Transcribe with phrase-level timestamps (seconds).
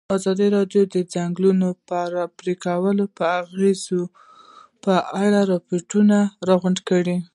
[0.17, 1.67] ازادي راډیو د د ځنګلونو
[2.39, 4.01] پرېکول د اغېزو
[4.83, 4.93] په
[5.23, 6.17] اړه ریپوټونه
[6.49, 7.17] راغونډ کړي.